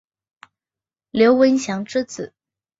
[1.11, 2.33] 刘文翔之子。